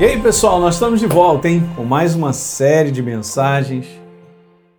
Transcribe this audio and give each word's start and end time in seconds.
E 0.00 0.02
aí, 0.02 0.18
pessoal, 0.18 0.58
nós 0.58 0.76
estamos 0.76 0.98
de 0.98 1.06
volta, 1.06 1.46
hein? 1.46 1.60
Com 1.76 1.84
mais 1.84 2.14
uma 2.14 2.32
série 2.32 2.90
de 2.90 3.02
mensagens 3.02 3.86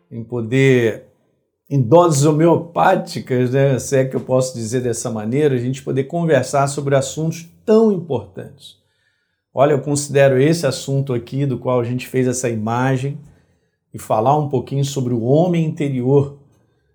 em 0.09 0.23
poder, 0.23 1.09
em 1.69 1.79
doses 1.79 2.25
homeopáticas, 2.25 3.51
né? 3.51 3.77
Se 3.77 3.97
é 3.97 4.05
que 4.05 4.15
eu 4.15 4.21
posso 4.21 4.55
dizer 4.55 4.81
dessa 4.81 5.11
maneira, 5.11 5.53
a 5.53 5.59
gente 5.59 5.83
poder 5.83 6.05
conversar 6.05 6.65
sobre 6.65 6.95
assuntos 6.95 7.47
tão 7.63 7.91
importantes. 7.91 8.77
Olha, 9.53 9.73
eu 9.73 9.81
considero 9.81 10.41
esse 10.41 10.65
assunto 10.65 11.13
aqui, 11.13 11.45
do 11.45 11.59
qual 11.59 11.79
a 11.79 11.83
gente 11.83 12.07
fez 12.07 12.27
essa 12.27 12.49
imagem, 12.49 13.19
e 13.93 13.99
falar 13.99 14.35
um 14.35 14.49
pouquinho 14.49 14.83
sobre 14.83 15.13
o 15.13 15.21
homem 15.21 15.63
interior. 15.63 16.39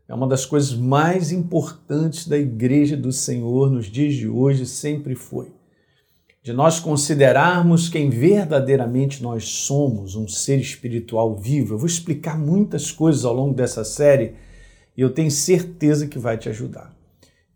É 0.09 0.15
uma 0.17 0.27
das 0.27 0.45
coisas 0.45 0.75
mais 0.75 1.31
importantes 1.31 2.27
da 2.27 2.37
Igreja 2.37 2.97
do 2.97 3.13
Senhor 3.13 3.71
nos 3.71 3.87
dias 3.87 4.15
de 4.15 4.27
hoje, 4.27 4.67
sempre 4.67 5.15
foi 5.15 5.56
de 6.47 6.53
nós 6.53 6.79
considerarmos 6.79 7.89
quem 7.89 8.09
verdadeiramente 8.09 9.21
nós 9.21 9.49
somos, 9.49 10.15
um 10.15 10.29
ser 10.29 10.61
espiritual 10.61 11.35
vivo. 11.35 11.75
Eu 11.75 11.79
vou 11.79 11.89
explicar 11.89 12.39
muitas 12.39 12.93
coisas 12.93 13.25
ao 13.25 13.35
longo 13.35 13.53
dessa 13.53 13.83
série 13.83 14.35
e 14.97 15.01
eu 15.01 15.11
tenho 15.11 15.29
certeza 15.29 16.07
que 16.07 16.21
vai 16.21 16.39
te 16.39 16.49
ajudar. 16.49 16.95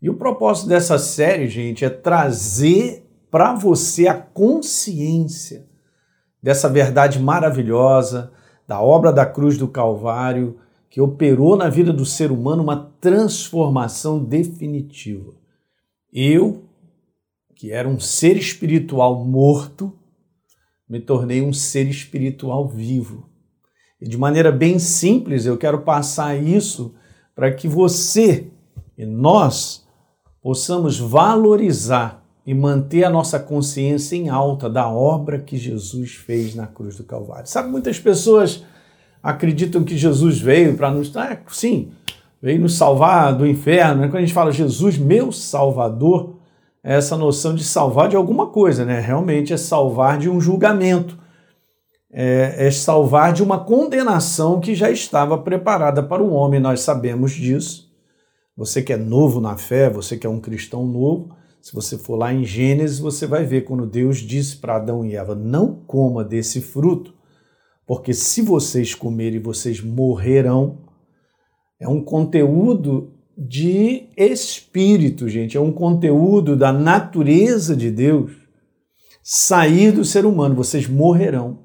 E 0.01 0.09
o 0.09 0.15
propósito 0.15 0.67
dessa 0.67 0.99
série, 0.99 1.47
gente, 1.47 1.85
é 1.85 1.89
trazer 1.89 3.09
para 3.31 3.55
você 3.55 4.09
a 4.09 4.13
consciência 4.13 5.65
dessa 6.43 6.67
verdade 6.67 7.17
maravilhosa, 7.17 8.33
da 8.67 8.81
obra 8.81 9.13
da 9.13 9.25
cruz 9.25 9.57
do 9.57 9.69
Calvário, 9.69 10.57
que 10.89 10.99
operou 10.99 11.55
na 11.55 11.69
vida 11.69 11.93
do 11.93 12.05
ser 12.05 12.29
humano 12.29 12.61
uma 12.61 12.91
transformação 12.99 14.21
definitiva. 14.21 15.31
Eu, 16.11 16.65
que 17.61 17.71
era 17.71 17.87
um 17.87 17.99
ser 17.99 18.37
espiritual 18.37 19.23
morto, 19.23 19.93
me 20.89 20.99
tornei 20.99 21.43
um 21.43 21.53
ser 21.53 21.85
espiritual 21.85 22.67
vivo. 22.67 23.29
E 24.01 24.09
de 24.09 24.17
maneira 24.17 24.51
bem 24.51 24.79
simples, 24.79 25.45
eu 25.45 25.55
quero 25.55 25.83
passar 25.83 26.35
isso 26.35 26.95
para 27.35 27.51
que 27.51 27.67
você 27.67 28.47
e 28.97 29.05
nós 29.05 29.85
possamos 30.41 30.97
valorizar 30.97 32.25
e 32.47 32.51
manter 32.51 33.03
a 33.03 33.11
nossa 33.11 33.39
consciência 33.39 34.15
em 34.15 34.27
alta 34.27 34.67
da 34.67 34.89
obra 34.89 35.37
que 35.37 35.55
Jesus 35.55 36.15
fez 36.15 36.55
na 36.55 36.65
cruz 36.65 36.97
do 36.97 37.03
Calvário. 37.03 37.45
Sabe, 37.45 37.69
muitas 37.69 37.99
pessoas 37.99 38.63
acreditam 39.21 39.83
que 39.83 39.95
Jesus 39.95 40.41
veio 40.41 40.75
para 40.75 40.89
nos. 40.89 41.15
Ah, 41.15 41.39
sim, 41.49 41.91
veio 42.41 42.59
nos 42.59 42.73
salvar 42.73 43.37
do 43.37 43.45
inferno. 43.45 44.01
Quando 44.09 44.15
a 44.15 44.21
gente 44.21 44.33
fala 44.33 44.51
Jesus, 44.51 44.97
meu 44.97 45.31
Salvador, 45.31 46.40
essa 46.83 47.15
noção 47.15 47.53
de 47.53 47.63
salvar 47.63 48.09
de 48.09 48.15
alguma 48.15 48.47
coisa, 48.47 48.83
né? 48.83 48.99
Realmente 48.99 49.53
é 49.53 49.57
salvar 49.57 50.17
de 50.17 50.29
um 50.29 50.41
julgamento, 50.41 51.17
é, 52.11 52.67
é 52.67 52.71
salvar 52.71 53.33
de 53.33 53.43
uma 53.43 53.63
condenação 53.63 54.59
que 54.59 54.73
já 54.73 54.89
estava 54.89 55.37
preparada 55.37 56.01
para 56.01 56.23
o 56.23 56.33
homem, 56.33 56.59
nós 56.59 56.81
sabemos 56.81 57.31
disso. 57.31 57.89
Você 58.57 58.81
que 58.81 58.93
é 58.93 58.97
novo 58.97 59.39
na 59.39 59.57
fé, 59.57 59.89
você 59.89 60.17
que 60.17 60.27
é 60.27 60.29
um 60.29 60.39
cristão 60.39 60.85
novo, 60.85 61.35
se 61.61 61.73
você 61.73 61.97
for 61.97 62.15
lá 62.15 62.33
em 62.33 62.43
Gênesis, 62.43 62.97
você 62.97 63.27
vai 63.27 63.45
ver 63.45 63.61
quando 63.61 63.85
Deus 63.85 64.17
disse 64.17 64.57
para 64.57 64.77
Adão 64.77 65.05
e 65.05 65.15
Eva: 65.15 65.35
Não 65.35 65.75
coma 65.85 66.23
desse 66.23 66.59
fruto, 66.59 67.13
porque 67.85 68.13
se 68.13 68.41
vocês 68.41 68.95
comerem, 68.95 69.39
vocês 69.39 69.79
morrerão. 69.79 70.79
É 71.79 71.87
um 71.87 72.03
conteúdo 72.03 73.13
de 73.37 74.09
espírito, 74.15 75.27
gente. 75.27 75.57
É 75.57 75.59
um 75.59 75.71
conteúdo 75.71 76.55
da 76.55 76.71
natureza 76.71 77.75
de 77.75 77.89
Deus 77.89 78.31
sair 79.23 79.91
do 79.91 80.03
ser 80.03 80.25
humano. 80.25 80.55
Vocês 80.55 80.87
morrerão. 80.87 81.59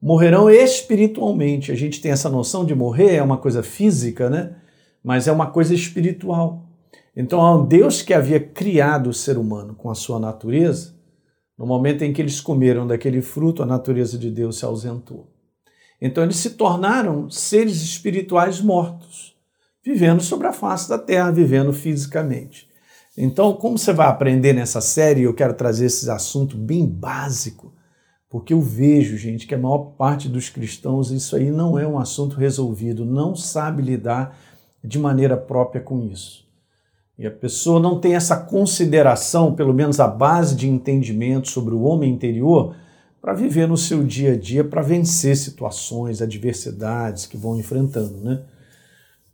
Morrerão 0.00 0.48
espiritualmente. 0.50 1.72
A 1.72 1.74
gente 1.74 2.00
tem 2.00 2.12
essa 2.12 2.28
noção 2.28 2.64
de 2.64 2.74
morrer, 2.74 3.16
é 3.16 3.22
uma 3.22 3.36
coisa 3.36 3.62
física, 3.62 4.30
né? 4.30 4.56
Mas 5.02 5.26
é 5.26 5.32
uma 5.32 5.46
coisa 5.50 5.74
espiritual. 5.74 6.66
Então, 7.16 7.66
Deus 7.66 8.02
que 8.02 8.14
havia 8.14 8.38
criado 8.38 9.10
o 9.10 9.14
ser 9.14 9.38
humano 9.38 9.74
com 9.74 9.90
a 9.90 9.94
sua 9.94 10.20
natureza, 10.20 10.94
no 11.58 11.66
momento 11.66 12.02
em 12.02 12.12
que 12.12 12.22
eles 12.22 12.40
comeram 12.40 12.86
daquele 12.86 13.20
fruto, 13.20 13.62
a 13.62 13.66
natureza 13.66 14.16
de 14.16 14.30
Deus 14.30 14.58
se 14.58 14.64
ausentou. 14.64 15.28
Então, 16.00 16.22
eles 16.22 16.36
se 16.36 16.50
tornaram 16.50 17.28
seres 17.28 17.82
espirituais 17.82 18.60
mortos 18.60 19.37
vivendo 19.88 20.20
sobre 20.20 20.46
a 20.46 20.52
face 20.52 20.86
da 20.86 20.98
terra, 20.98 21.30
vivendo 21.30 21.72
fisicamente. 21.72 22.68
Então, 23.16 23.54
como 23.54 23.78
você 23.78 23.90
vai 23.90 24.06
aprender 24.06 24.52
nessa 24.52 24.82
série, 24.82 25.22
eu 25.22 25.32
quero 25.32 25.54
trazer 25.54 25.86
esse 25.86 26.10
assunto 26.10 26.58
bem 26.58 26.84
básico, 26.84 27.72
porque 28.28 28.52
eu 28.52 28.60
vejo, 28.60 29.16
gente, 29.16 29.46
que 29.46 29.54
a 29.54 29.58
maior 29.58 29.94
parte 29.96 30.28
dos 30.28 30.50
cristãos 30.50 31.10
isso 31.10 31.34
aí 31.34 31.50
não 31.50 31.78
é 31.78 31.86
um 31.86 31.98
assunto 31.98 32.36
resolvido, 32.36 33.02
não 33.06 33.34
sabe 33.34 33.82
lidar 33.82 34.38
de 34.84 34.98
maneira 34.98 35.38
própria 35.38 35.80
com 35.80 36.04
isso. 36.04 36.46
E 37.18 37.26
a 37.26 37.30
pessoa 37.30 37.80
não 37.80 37.98
tem 37.98 38.14
essa 38.14 38.36
consideração, 38.36 39.54
pelo 39.54 39.72
menos 39.72 39.98
a 40.00 40.06
base 40.06 40.54
de 40.54 40.68
entendimento 40.68 41.48
sobre 41.48 41.74
o 41.74 41.80
homem 41.80 42.12
interior, 42.12 42.76
para 43.22 43.32
viver 43.32 43.66
no 43.66 43.76
seu 43.78 44.04
dia 44.04 44.34
a 44.34 44.36
dia, 44.36 44.62
para 44.62 44.82
vencer 44.82 45.34
situações, 45.34 46.20
adversidades 46.20 47.24
que 47.24 47.38
vão 47.38 47.58
enfrentando, 47.58 48.18
né? 48.18 48.42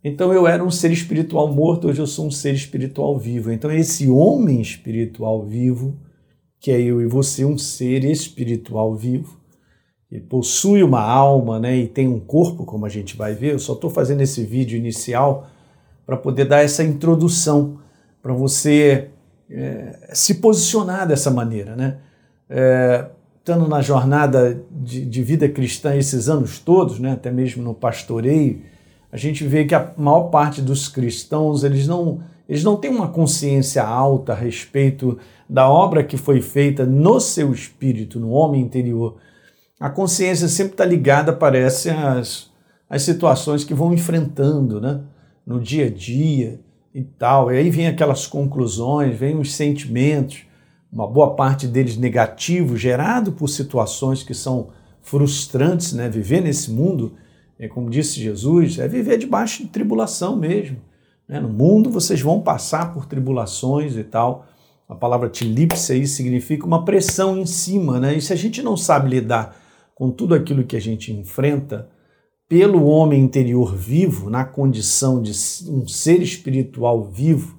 Então 0.07 0.31
eu 0.31 0.45
era 0.45 0.63
um 0.63 0.69
ser 0.69 0.91
espiritual 0.91 1.51
morto, 1.51 1.87
hoje 1.87 1.99
eu 1.99 2.05
sou 2.05 2.27
um 2.27 2.31
ser 2.31 2.53
espiritual 2.53 3.17
vivo. 3.17 3.51
Então 3.51 3.71
esse 3.71 4.07
homem 4.07 4.61
espiritual 4.61 5.43
vivo, 5.43 5.97
que 6.59 6.69
é 6.69 6.79
eu 6.79 7.01
e 7.01 7.07
você, 7.07 7.43
um 7.43 7.57
ser 7.57 8.05
espiritual 8.05 8.93
vivo, 8.93 9.41
ele 10.11 10.21
possui 10.21 10.83
uma 10.83 11.01
alma 11.01 11.59
né, 11.59 11.75
e 11.75 11.87
tem 11.87 12.07
um 12.07 12.19
corpo, 12.19 12.65
como 12.65 12.85
a 12.85 12.89
gente 12.89 13.17
vai 13.17 13.33
ver. 13.33 13.53
Eu 13.53 13.59
só 13.59 13.73
estou 13.73 13.89
fazendo 13.89 14.21
esse 14.21 14.43
vídeo 14.43 14.77
inicial 14.77 15.47
para 16.05 16.15
poder 16.15 16.45
dar 16.45 16.63
essa 16.63 16.83
introdução, 16.83 17.79
para 18.21 18.31
você 18.31 19.09
é, 19.49 20.11
se 20.13 20.35
posicionar 20.35 21.07
dessa 21.07 21.31
maneira. 21.31 21.75
Né? 21.75 21.97
É, 22.47 23.07
estando 23.39 23.67
na 23.67 23.81
jornada 23.81 24.63
de, 24.69 25.03
de 25.03 25.23
vida 25.23 25.49
cristã 25.49 25.95
esses 25.95 26.29
anos 26.29 26.59
todos, 26.59 26.99
né, 26.99 27.13
até 27.13 27.31
mesmo 27.31 27.63
no 27.63 27.73
pastoreio, 27.73 28.61
a 29.15 29.17
gente 29.17 29.45
vê 29.45 29.63
que 29.63 29.73
a 29.73 29.93
maior 29.95 30.23
parte 30.23 30.61
dos 30.61 30.89
cristãos 30.89 31.63
eles 31.63 31.87
não, 31.87 32.19
eles 32.49 32.65
não 32.65 32.75
têm 32.75 32.91
uma 32.91 33.07
consciência 33.07 33.81
alta 33.81 34.33
a 34.33 34.35
respeito 34.35 35.17
da 35.49 35.69
obra 35.69 36.03
que 36.03 36.17
foi 36.17 36.41
feita 36.41 36.85
no 36.85 37.17
seu 37.21 37.53
espírito, 37.53 38.19
no 38.19 38.31
homem 38.31 38.59
interior. 38.59 39.15
A 39.79 39.89
consciência 39.89 40.49
sempre 40.49 40.73
está 40.73 40.83
ligada, 40.83 41.31
parece, 41.31 41.89
às, 41.89 42.51
às 42.89 43.03
situações 43.03 43.63
que 43.63 43.73
vão 43.73 43.93
enfrentando 43.93 44.81
né? 44.81 44.99
no 45.47 45.61
dia 45.61 45.85
a 45.85 45.89
dia 45.89 46.59
e 46.93 47.01
tal. 47.01 47.53
E 47.53 47.57
aí 47.57 47.69
vem 47.69 47.87
aquelas 47.87 48.27
conclusões, 48.27 49.17
vem 49.17 49.39
os 49.39 49.55
sentimentos, 49.55 50.43
uma 50.91 51.07
boa 51.07 51.37
parte 51.37 51.67
deles 51.67 51.95
negativos, 51.95 52.81
gerado 52.81 53.31
por 53.31 53.47
situações 53.47 54.23
que 54.23 54.33
são 54.33 54.71
frustrantes, 55.01 55.93
né? 55.93 56.09
Viver 56.09 56.41
nesse 56.41 56.69
mundo 56.69 57.13
é, 57.59 57.67
como 57.67 57.89
disse 57.89 58.19
Jesus, 58.19 58.79
é 58.79 58.87
viver 58.87 59.17
debaixo 59.17 59.63
de 59.63 59.69
tribulação 59.69 60.35
mesmo. 60.35 60.77
Né? 61.27 61.39
No 61.39 61.49
mundo 61.49 61.89
vocês 61.89 62.21
vão 62.21 62.41
passar 62.41 62.93
por 62.93 63.05
tribulações 63.05 63.95
e 63.95 64.03
tal. 64.03 64.45
A 64.87 64.93
palavra 64.93 65.29
tilipse 65.29 65.93
aí 65.93 66.05
significa 66.05 66.65
uma 66.65 66.85
pressão 66.85 67.37
em 67.37 67.45
cima, 67.45 67.99
né? 67.99 68.15
E 68.15 68.21
se 68.21 68.31
a 68.31 68.35
gente 68.35 68.61
não 68.61 68.77
sabe 68.77 69.09
lidar 69.09 69.59
com 69.95 70.11
tudo 70.11 70.35
aquilo 70.35 70.63
que 70.63 70.75
a 70.75 70.81
gente 70.81 71.11
enfrenta, 71.11 71.89
pelo 72.47 72.85
homem 72.85 73.23
interior 73.23 73.75
vivo, 73.75 74.29
na 74.29 74.45
condição 74.45 75.19
de 75.19 75.31
um 75.67 75.87
ser 75.87 76.21
espiritual 76.21 77.09
vivo, 77.09 77.57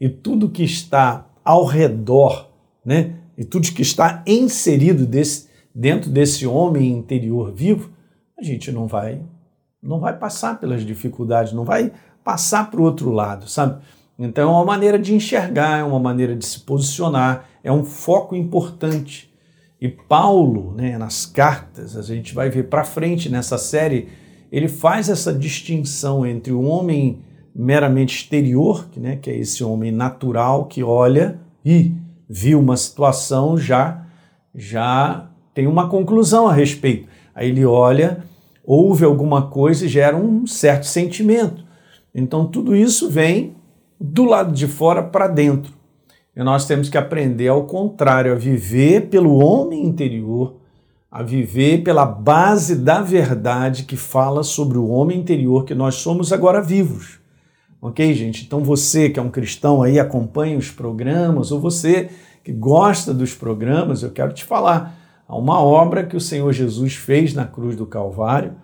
e 0.00 0.08
tudo 0.08 0.48
que 0.48 0.62
está 0.62 1.28
ao 1.44 1.64
redor, 1.64 2.50
né? 2.84 3.16
E 3.36 3.44
tudo 3.44 3.72
que 3.72 3.82
está 3.82 4.22
inserido 4.26 5.04
desse, 5.04 5.48
dentro 5.74 6.08
desse 6.08 6.46
homem 6.46 6.92
interior 6.92 7.52
vivo, 7.52 7.90
a 8.40 8.42
gente 8.42 8.72
não 8.72 8.86
vai 8.86 9.20
não 9.82 9.98
vai 9.98 10.16
passar 10.16 10.60
pelas 10.60 10.84
dificuldades, 10.84 11.52
não 11.52 11.64
vai 11.64 11.92
passar 12.22 12.70
para 12.70 12.80
o 12.80 12.84
outro 12.84 13.10
lado, 13.10 13.48
sabe? 13.48 13.80
Então 14.18 14.50
é 14.50 14.52
uma 14.52 14.64
maneira 14.64 14.98
de 14.98 15.14
enxergar, 15.14 15.78
é 15.78 15.82
uma 15.84 15.98
maneira 15.98 16.36
de 16.36 16.44
se 16.44 16.60
posicionar, 16.60 17.46
é 17.64 17.72
um 17.72 17.84
foco 17.84 18.36
importante. 18.36 19.32
E 19.80 19.88
Paulo, 19.88 20.74
né, 20.76 20.98
nas 20.98 21.24
cartas, 21.24 21.96
a 21.96 22.02
gente 22.02 22.34
vai 22.34 22.50
ver 22.50 22.64
para 22.64 22.84
frente 22.84 23.30
nessa 23.30 23.56
série, 23.56 24.08
ele 24.52 24.68
faz 24.68 25.08
essa 25.08 25.32
distinção 25.32 26.26
entre 26.26 26.52
o 26.52 26.60
homem 26.60 27.20
meramente 27.54 28.14
exterior, 28.14 28.88
que, 28.90 29.00
né, 29.00 29.16
que 29.16 29.30
é 29.30 29.36
esse 29.36 29.64
homem 29.64 29.90
natural 29.90 30.66
que 30.66 30.82
olha 30.82 31.40
e 31.64 31.94
viu 32.28 32.60
uma 32.60 32.76
situação 32.76 33.56
já 33.56 34.04
já 34.54 35.30
tem 35.54 35.66
uma 35.66 35.88
conclusão 35.88 36.48
a 36.48 36.52
respeito. 36.52 37.08
Aí 37.34 37.48
ele 37.48 37.64
olha 37.64 38.24
ouve 38.70 39.04
alguma 39.04 39.48
coisa 39.48 39.86
e 39.86 39.88
gera 39.88 40.16
um 40.16 40.46
certo 40.46 40.86
sentimento. 40.86 41.64
Então 42.14 42.46
tudo 42.46 42.76
isso 42.76 43.10
vem 43.10 43.56
do 44.00 44.24
lado 44.24 44.52
de 44.52 44.66
fora 44.66 45.02
para 45.02 45.26
dentro. 45.26 45.72
E 46.36 46.42
nós 46.42 46.66
temos 46.66 46.88
que 46.88 46.98
aprender 46.98 47.48
ao 47.48 47.64
contrário, 47.64 48.32
a 48.32 48.36
viver 48.36 49.08
pelo 49.08 49.36
homem 49.36 49.84
interior 49.84 50.60
a 51.10 51.22
viver 51.22 51.82
pela 51.82 52.06
base 52.06 52.76
da 52.76 53.02
verdade 53.02 53.82
que 53.82 53.96
fala 53.96 54.44
sobre 54.44 54.78
o 54.78 54.88
homem 54.88 55.18
interior 55.18 55.64
que 55.64 55.74
nós 55.74 55.96
somos 55.96 56.32
agora 56.32 56.62
vivos. 56.62 57.18
Ok, 57.82 58.14
gente? 58.14 58.44
Então 58.44 58.62
você 58.62 59.10
que 59.10 59.18
é 59.18 59.22
um 59.22 59.30
cristão 59.30 59.82
aí, 59.82 59.98
acompanha 59.98 60.56
os 60.56 60.70
programas, 60.70 61.50
ou 61.50 61.58
você 61.58 62.10
que 62.44 62.52
gosta 62.52 63.12
dos 63.12 63.34
programas, 63.34 64.02
eu 64.02 64.10
quero 64.10 64.32
te 64.32 64.44
falar. 64.44 64.99
Há 65.30 65.36
uma 65.36 65.62
obra 65.62 66.04
que 66.04 66.16
o 66.16 66.20
Senhor 66.20 66.52
Jesus 66.52 66.96
fez 66.96 67.32
na 67.34 67.46
cruz 67.46 67.76
do 67.76 67.86
Calvário 67.86 68.54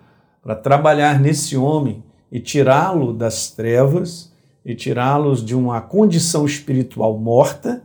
para 0.43 0.53
trabalhar 0.53 1.17
nesse 1.17 1.55
homem 1.55 2.03
e 2.29 2.41
tirá-lo 2.41 3.13
das 3.13 3.49
trevas 3.49 4.33
e 4.65 4.75
tirá-los 4.75 5.45
de 5.45 5.55
uma 5.55 5.79
condição 5.79 6.45
espiritual 6.45 7.17
morta 7.17 7.83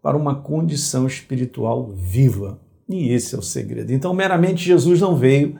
para 0.00 0.16
uma 0.16 0.36
condição 0.36 1.08
espiritual 1.08 1.90
viva. 1.92 2.60
E 2.88 3.12
esse 3.12 3.34
é 3.34 3.38
o 3.38 3.42
segredo. 3.42 3.92
Então, 3.92 4.14
meramente 4.14 4.64
Jesus 4.64 5.00
não 5.00 5.16
veio 5.16 5.58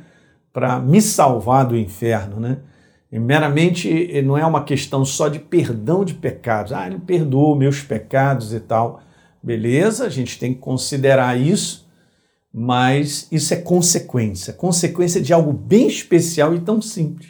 para 0.53 0.79
me 0.79 1.03
salvar 1.03 1.67
do 1.67 1.77
inferno, 1.77 2.39
né? 2.39 2.59
E 3.11 3.19
meramente 3.19 4.23
não 4.23 4.39
é 4.39 4.47
uma 4.47 4.63
questão 4.63 5.05
só 5.05 5.27
de 5.27 5.41
perdão 5.41 6.05
de 6.05 6.15
pecados. 6.15 6.73
Ah, 6.73 6.87
ele 6.87 7.01
perdoou 7.01 7.57
meus 7.57 7.83
pecados 7.83 8.55
e 8.55 8.61
tal. 8.61 9.01
Beleza, 9.43 10.07
a 10.07 10.09
gente 10.09 10.39
tem 10.39 10.55
que 10.55 10.61
considerar 10.61 11.37
isso, 11.37 11.90
mas 12.53 13.29
isso 13.31 13.55
é 13.55 13.57
consequência 13.57 14.53
consequência 14.53 15.21
de 15.21 15.33
algo 15.33 15.53
bem 15.53 15.87
especial 15.87 16.55
e 16.55 16.61
tão 16.61 16.83
simples 16.83 17.29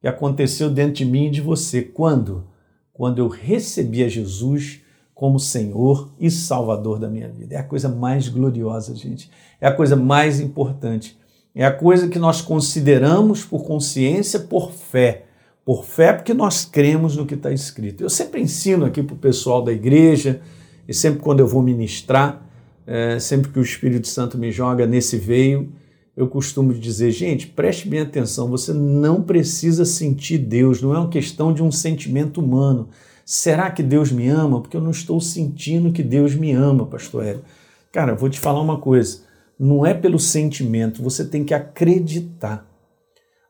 que 0.00 0.08
aconteceu 0.08 0.70
dentro 0.70 0.94
de 0.94 1.04
mim 1.04 1.26
e 1.26 1.30
de 1.30 1.40
você. 1.40 1.82
Quando? 1.82 2.44
Quando 2.92 3.18
eu 3.18 3.28
recebi 3.28 4.02
a 4.02 4.08
Jesus 4.08 4.80
como 5.14 5.38
Senhor 5.38 6.10
e 6.18 6.30
Salvador 6.30 6.98
da 6.98 7.06
minha 7.06 7.28
vida. 7.28 7.54
É 7.54 7.58
a 7.58 7.62
coisa 7.62 7.90
mais 7.90 8.26
gloriosa, 8.28 8.94
gente. 8.96 9.30
É 9.60 9.68
a 9.68 9.72
coisa 9.72 9.94
mais 9.94 10.40
importante. 10.40 11.18
É 11.54 11.62
a 11.62 11.70
coisa 11.70 12.08
que 12.08 12.18
nós 12.18 12.40
consideramos 12.40 13.44
por 13.44 13.64
consciência, 13.64 14.40
por 14.40 14.72
fé. 14.72 15.26
Por 15.62 15.84
fé, 15.84 16.14
porque 16.14 16.32
nós 16.32 16.64
cremos 16.64 17.18
no 17.18 17.26
que 17.26 17.34
está 17.34 17.52
escrito. 17.52 18.02
Eu 18.02 18.08
sempre 18.08 18.40
ensino 18.40 18.86
aqui 18.86 19.02
para 19.02 19.14
o 19.14 19.18
pessoal 19.18 19.62
da 19.62 19.72
igreja, 19.72 20.40
e 20.88 20.94
sempre 20.94 21.20
quando 21.20 21.40
eu 21.40 21.46
vou 21.46 21.62
ministrar, 21.62 22.49
é, 22.90 23.20
sempre 23.20 23.52
que 23.52 23.58
o 23.60 23.62
Espírito 23.62 24.08
Santo 24.08 24.36
me 24.36 24.50
joga 24.50 24.84
nesse 24.84 25.16
veio, 25.16 25.72
eu 26.16 26.26
costumo 26.26 26.74
dizer, 26.74 27.12
gente, 27.12 27.46
preste 27.46 27.88
bem 27.88 28.00
atenção, 28.00 28.48
você 28.48 28.72
não 28.72 29.22
precisa 29.22 29.84
sentir 29.84 30.38
Deus, 30.38 30.82
não 30.82 30.92
é 30.92 30.98
uma 30.98 31.08
questão 31.08 31.54
de 31.54 31.62
um 31.62 31.70
sentimento 31.70 32.40
humano. 32.40 32.88
Será 33.24 33.70
que 33.70 33.80
Deus 33.80 34.10
me 34.10 34.26
ama? 34.28 34.60
Porque 34.60 34.76
eu 34.76 34.80
não 34.80 34.90
estou 34.90 35.20
sentindo 35.20 35.92
que 35.92 36.02
Deus 36.02 36.34
me 36.34 36.50
ama, 36.50 36.84
pastor 36.84 37.24
Hélio. 37.24 37.44
Cara, 37.92 38.16
vou 38.16 38.28
te 38.28 38.40
falar 38.40 38.60
uma 38.60 38.80
coisa. 38.80 39.20
Não 39.56 39.86
é 39.86 39.94
pelo 39.94 40.18
sentimento, 40.18 41.00
você 41.00 41.24
tem 41.24 41.44
que 41.44 41.54
acreditar. 41.54 42.68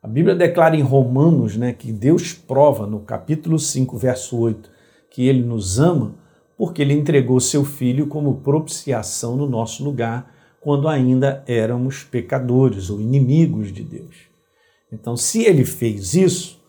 A 0.03 0.07
Bíblia 0.07 0.37
declara 0.37 0.77
em 0.77 0.83
Romanos 0.83 1.57
né, 1.57 1.73
que 1.73 1.91
Deus 1.91 2.35
prova 2.35 2.87
no 2.87 3.01
capítulo 3.01 3.59
5, 3.59 3.97
verso 3.97 4.37
8, 4.37 4.71
que 5.09 5.27
Ele 5.27 5.43
nos 5.43 5.79
ama 5.79 6.20
porque 6.61 6.83
Ele 6.83 6.93
entregou 6.93 7.41
seu 7.41 7.65
Filho 7.65 8.07
como 8.07 8.43
propiciação 8.43 9.35
no 9.35 9.49
nosso 9.49 9.83
lugar 9.83 10.31
quando 10.61 10.89
ainda 10.89 11.43
éramos 11.47 12.05
pecadores 12.05 12.91
ou 12.91 13.01
inimigos 13.01 13.73
de 13.73 13.83
Deus. 13.83 14.15
Então, 14.93 15.17
se 15.17 15.43
Ele 15.43 15.65
fez 15.65 16.13
isso, 16.13 16.61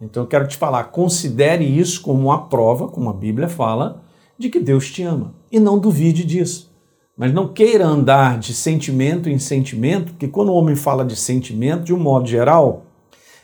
então 0.00 0.24
eu 0.24 0.26
quero 0.26 0.48
te 0.48 0.56
falar, 0.56 0.82
considere 0.86 1.64
isso 1.64 2.02
como 2.02 2.24
uma 2.24 2.48
prova, 2.48 2.88
como 2.88 3.08
a 3.08 3.12
Bíblia 3.12 3.48
fala, 3.48 4.02
de 4.36 4.50
que 4.50 4.58
Deus 4.58 4.90
te 4.90 5.04
ama. 5.04 5.32
E 5.52 5.60
não 5.60 5.78
duvide 5.78 6.24
disso. 6.24 6.74
Mas 7.16 7.32
não 7.32 7.46
queira 7.46 7.86
andar 7.86 8.40
de 8.40 8.52
sentimento 8.52 9.30
em 9.30 9.38
sentimento, 9.38 10.10
porque 10.10 10.26
quando 10.26 10.48
o 10.48 10.56
homem 10.56 10.74
fala 10.74 11.04
de 11.04 11.14
sentimento, 11.14 11.84
de 11.84 11.94
um 11.94 12.00
modo 12.00 12.26
geral, 12.26 12.86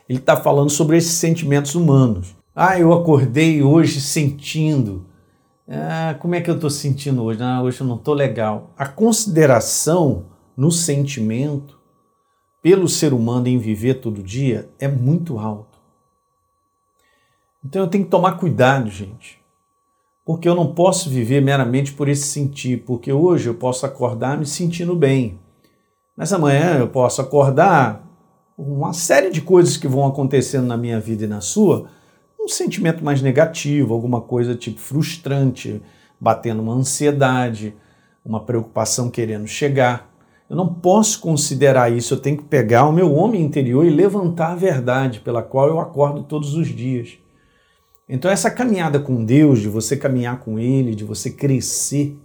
ele 0.08 0.18
está 0.18 0.36
falando 0.36 0.68
sobre 0.68 0.96
esses 0.96 1.12
sentimentos 1.12 1.76
humanos. 1.76 2.34
Ah, 2.52 2.76
eu 2.76 2.92
acordei 2.92 3.62
hoje 3.62 4.00
sentindo. 4.00 5.11
Ah, 5.68 6.16
como 6.18 6.34
é 6.34 6.40
que 6.40 6.50
eu 6.50 6.56
estou 6.56 6.70
sentindo 6.70 7.22
hoje? 7.22 7.42
Ah, 7.42 7.62
hoje 7.62 7.80
eu 7.80 7.86
não 7.86 7.96
estou 7.96 8.14
legal. 8.14 8.72
A 8.76 8.86
consideração 8.86 10.26
no 10.56 10.70
sentimento 10.70 11.80
pelo 12.62 12.88
ser 12.88 13.12
humano 13.12 13.48
em 13.48 13.58
viver 13.58 13.94
todo 13.94 14.22
dia 14.22 14.68
é 14.78 14.88
muito 14.88 15.38
alta. 15.38 15.78
Então 17.64 17.82
eu 17.82 17.88
tenho 17.88 18.04
que 18.04 18.10
tomar 18.10 18.32
cuidado, 18.32 18.90
gente. 18.90 19.40
Porque 20.24 20.48
eu 20.48 20.54
não 20.54 20.72
posso 20.72 21.10
viver 21.10 21.40
meramente 21.40 21.92
por 21.92 22.08
esse 22.08 22.26
sentir, 22.26 22.84
porque 22.84 23.12
hoje 23.12 23.48
eu 23.48 23.54
posso 23.54 23.84
acordar 23.86 24.38
me 24.38 24.46
sentindo 24.46 24.94
bem. 24.94 25.40
Mas 26.16 26.32
amanhã 26.32 26.78
eu 26.78 26.88
posso 26.88 27.20
acordar 27.20 28.08
uma 28.56 28.92
série 28.92 29.30
de 29.30 29.40
coisas 29.40 29.76
que 29.76 29.88
vão 29.88 30.06
acontecendo 30.06 30.66
na 30.66 30.76
minha 30.76 31.00
vida 31.00 31.24
e 31.24 31.28
na 31.28 31.40
sua, 31.40 31.88
um 32.42 32.48
sentimento 32.48 33.04
mais 33.04 33.22
negativo, 33.22 33.94
alguma 33.94 34.20
coisa 34.20 34.54
tipo 34.54 34.80
frustrante, 34.80 35.80
batendo 36.20 36.62
uma 36.62 36.74
ansiedade, 36.74 37.74
uma 38.24 38.44
preocupação 38.44 39.10
querendo 39.10 39.46
chegar. 39.46 40.10
Eu 40.50 40.56
não 40.56 40.72
posso 40.72 41.20
considerar 41.20 41.90
isso, 41.90 42.14
eu 42.14 42.20
tenho 42.20 42.36
que 42.36 42.44
pegar 42.44 42.86
o 42.86 42.92
meu 42.92 43.14
homem 43.14 43.42
interior 43.42 43.86
e 43.86 43.90
levantar 43.90 44.52
a 44.52 44.56
verdade 44.56 45.20
pela 45.20 45.42
qual 45.42 45.68
eu 45.68 45.80
acordo 45.80 46.24
todos 46.24 46.54
os 46.54 46.68
dias. 46.68 47.18
Então, 48.08 48.30
essa 48.30 48.50
caminhada 48.50 49.00
com 49.00 49.24
Deus, 49.24 49.60
de 49.60 49.68
você 49.68 49.96
caminhar 49.96 50.40
com 50.40 50.58
Ele, 50.58 50.94
de 50.94 51.04
você 51.04 51.30
crescer 51.30 52.18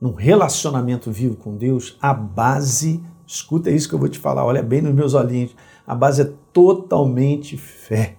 num 0.00 0.12
relacionamento 0.12 1.10
vivo 1.10 1.36
com 1.36 1.56
Deus, 1.56 1.98
a 2.00 2.14
base, 2.14 3.02
escuta 3.26 3.70
isso 3.70 3.88
que 3.88 3.94
eu 3.94 3.98
vou 3.98 4.08
te 4.08 4.18
falar, 4.18 4.44
olha 4.44 4.62
bem 4.62 4.80
nos 4.80 4.94
meus 4.94 5.12
olhinhos, 5.12 5.54
a 5.86 5.94
base 5.94 6.22
é 6.22 6.32
totalmente 6.52 7.56
fé. 7.56 8.16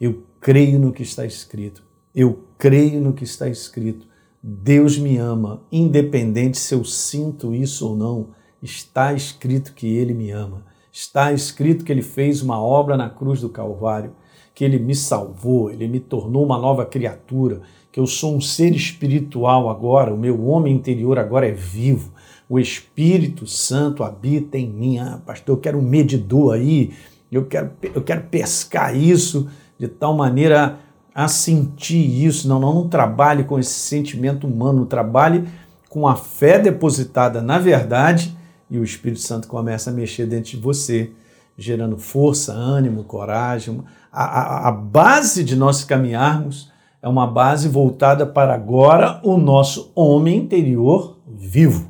Eu 0.00 0.22
creio 0.44 0.78
no 0.78 0.92
que 0.92 1.02
está 1.02 1.24
escrito. 1.24 1.82
Eu 2.14 2.44
creio 2.58 3.00
no 3.00 3.14
que 3.14 3.24
está 3.24 3.48
escrito. 3.48 4.06
Deus 4.42 4.98
me 4.98 5.16
ama, 5.16 5.62
independente 5.72 6.58
se 6.58 6.74
eu 6.74 6.84
sinto 6.84 7.54
isso 7.54 7.88
ou 7.88 7.96
não. 7.96 8.28
Está 8.62 9.14
escrito 9.14 9.72
que 9.72 9.86
Ele 9.86 10.12
me 10.12 10.30
ama. 10.30 10.62
Está 10.92 11.32
escrito 11.32 11.82
que 11.82 11.90
Ele 11.90 12.02
fez 12.02 12.42
uma 12.42 12.60
obra 12.60 12.94
na 12.94 13.08
cruz 13.08 13.40
do 13.40 13.48
Calvário 13.48 14.12
que 14.54 14.64
ele 14.64 14.78
me 14.78 14.94
salvou, 14.94 15.68
ele 15.68 15.88
me 15.88 15.98
tornou 15.98 16.44
uma 16.44 16.56
nova 16.56 16.86
criatura, 16.86 17.62
que 17.90 17.98
eu 17.98 18.06
sou 18.06 18.36
um 18.36 18.40
ser 18.40 18.72
espiritual 18.72 19.68
agora, 19.68 20.14
o 20.14 20.16
meu 20.16 20.46
homem 20.46 20.72
interior 20.72 21.18
agora 21.18 21.48
é 21.48 21.50
vivo, 21.50 22.12
o 22.48 22.60
Espírito 22.60 23.48
Santo 23.48 24.04
habita 24.04 24.56
em 24.56 24.70
mim. 24.70 24.98
Ah, 24.98 25.20
pastor, 25.26 25.56
eu 25.56 25.60
quero 25.60 25.78
um 25.78 25.82
medidor 25.82 26.54
aí, 26.54 26.92
eu 27.32 27.46
quero, 27.46 27.72
eu 27.82 28.00
quero 28.00 28.22
pescar 28.30 28.96
isso 28.96 29.48
de 29.78 29.88
tal 29.88 30.14
maneira 30.14 30.78
a 31.14 31.28
sentir 31.28 32.24
isso. 32.24 32.48
Não, 32.48 32.58
não, 32.58 32.74
não 32.74 32.88
trabalhe 32.88 33.44
com 33.44 33.58
esse 33.58 33.74
sentimento 33.74 34.46
humano, 34.46 34.86
trabalhe 34.86 35.48
com 35.88 36.08
a 36.08 36.16
fé 36.16 36.58
depositada 36.58 37.40
na 37.40 37.58
verdade 37.58 38.36
e 38.68 38.78
o 38.78 38.84
Espírito 38.84 39.20
Santo 39.20 39.46
começa 39.46 39.90
a 39.90 39.92
mexer 39.92 40.26
dentro 40.26 40.50
de 40.50 40.56
você 40.56 41.12
gerando 41.56 41.96
força, 41.96 42.52
ânimo, 42.52 43.04
coragem. 43.04 43.80
A, 44.12 44.24
a, 44.24 44.68
a, 44.68 44.72
base 44.72 45.44
de 45.44 45.54
nós 45.54 45.84
caminharmos 45.84 46.70
é 47.00 47.08
uma 47.08 47.26
base 47.26 47.68
voltada 47.68 48.26
para 48.26 48.54
agora 48.54 49.20
o 49.22 49.36
nosso 49.36 49.92
homem 49.94 50.36
interior 50.36 51.18
vivo. 51.28 51.88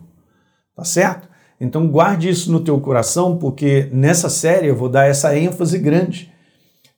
Tá 0.77 0.85
certo? 0.85 1.29
Então 1.61 1.89
guarde 1.89 2.29
isso 2.29 2.51
no 2.51 2.61
teu 2.61 2.79
coração, 2.81 3.37
porque 3.39 3.89
nessa 3.93 4.29
série 4.29 4.67
eu 4.67 4.77
vou 4.77 4.89
dar 4.89 5.07
essa 5.07 5.37
ênfase 5.39 5.79
grande. 5.79 6.34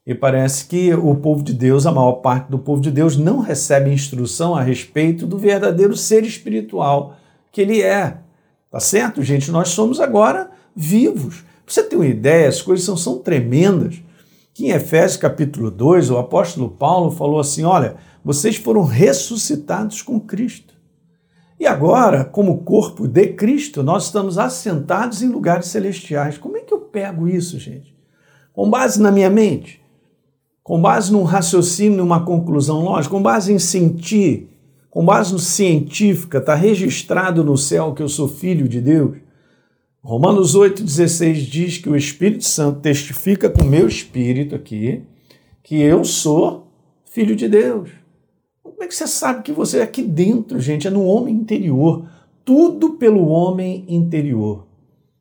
E 0.07 0.15
parece 0.15 0.67
que 0.67 0.95
o 0.95 1.17
povo 1.17 1.43
de 1.43 1.53
Deus, 1.53 1.85
a 1.85 1.91
maior 1.91 2.13
parte 2.13 2.49
do 2.49 2.61
povo 2.61 2.81
de 2.81 2.93
Deus, 2.93 3.17
não 3.17 3.41
recebe 3.41 3.91
instrução 3.91 4.55
a 4.55 4.63
respeito 4.63 5.27
do 5.27 5.37
verdadeiro 5.37 5.97
ser 5.97 6.25
espiritual 6.25 7.17
que 7.51 7.61
ele 7.61 7.83
é. 7.83 8.19
Tá 8.71 8.79
certo, 8.79 9.23
gente? 9.23 9.51
Nós 9.51 9.71
somos 9.71 9.99
agora 9.99 10.51
vivos. 10.77 11.45
Pra 11.65 11.75
você 11.75 11.83
ter 11.83 11.97
uma 11.97 12.07
ideia, 12.07 12.49
as 12.49 12.63
coisas 12.63 12.85
são, 12.85 12.97
são 12.97 13.19
tremendas. 13.19 14.01
Que 14.55 14.67
em 14.67 14.71
Efésios 14.71 15.17
capítulo 15.17 15.71
2, 15.71 16.11
o 16.11 16.19
apóstolo 16.19 16.71
Paulo 16.71 17.11
falou 17.11 17.41
assim: 17.41 17.65
olha, 17.65 17.97
vocês 18.25 18.57
foram 18.57 18.85
ressuscitados 18.85 20.03
com 20.03 20.21
Cristo. 20.21 20.75
E 21.59 21.67
agora, 21.67 22.25
como 22.25 22.59
corpo 22.59 23.09
de 23.09 23.29
Cristo, 23.29 23.83
nós 23.83 24.05
estamos 24.05 24.39
assentados 24.39 25.23
em 25.23 25.29
lugares 25.29 25.67
celestiais. 25.67 26.39
Como 26.39 26.57
é 26.57 26.61
que 26.61 26.73
eu 26.73 26.79
pego 26.79 27.27
isso, 27.27 27.59
gente? 27.59 27.97
Com 28.53 28.71
base 28.71 29.01
na 29.01 29.11
minha 29.11 29.31
mente? 29.31 29.86
Com 30.67 30.81
base 30.81 31.13
num 31.13 31.23
raciocínio, 31.23 31.99
numa 31.99 32.25
conclusão 32.25 32.83
lógica? 32.83 33.15
Com 33.15 33.23
base 33.23 33.53
em 33.53 33.59
sentir? 33.59 34.49
Com 34.91 35.05
base 35.05 35.33
no 35.33 35.39
científica? 35.39 36.39
Está 36.39 36.57
registrado 36.57 37.45
no 37.45 37.57
céu 37.57 37.95
que 37.95 38.03
eu 38.03 38.09
sou 38.09 38.27
filho 38.27 38.69
de 38.69 38.81
Deus? 38.81 39.17
Romanos 40.03 40.57
8,16 40.57 41.35
diz 41.49 41.79
que 41.79 41.89
o 41.89 41.95
Espírito 41.95 42.43
Santo 42.43 42.81
testifica 42.81 43.49
com 43.49 43.63
o 43.63 43.69
meu 43.69 43.87
espírito 43.87 44.57
aqui 44.57 45.05
que 45.63 45.81
eu 45.81 46.05
sou 46.05 46.67
filho 47.05 47.37
de 47.37 47.49
Deus. 47.49 47.91
Como 48.61 48.83
é 48.83 48.89
que 48.89 48.95
você 48.97 49.07
sabe 49.07 49.45
que 49.45 49.53
você 49.53 49.79
é 49.79 49.83
aqui 49.83 50.03
dentro, 50.03 50.59
gente? 50.59 50.89
É 50.89 50.91
no 50.91 51.05
homem 51.05 51.33
interior. 51.33 52.09
Tudo 52.45 52.95
pelo 52.95 53.29
homem 53.29 53.85
interior. 53.87 54.67